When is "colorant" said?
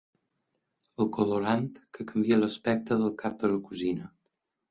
1.17-1.67